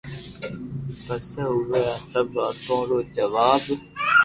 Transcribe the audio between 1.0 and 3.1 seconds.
پسو اووي آ سب واتون رو